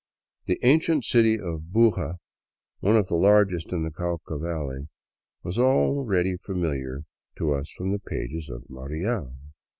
The 0.47 0.57
ancient 0.63 1.03
city 1.05 1.39
of 1.39 1.69
Buga, 1.71 2.15
one 2.79 2.95
of 2.97 3.07
the 3.07 3.13
largest 3.13 3.71
in 3.71 3.83
the 3.83 3.91
Cauca 3.91 4.39
valley, 4.41 4.87
was 5.43 5.59
already 5.59 6.37
familiar 6.37 7.01
to 7.37 7.51
us 7.53 7.69
from 7.77 7.91
the 7.91 7.99
pages 7.99 8.49
of" 8.49 8.67
Maria." 8.67 9.27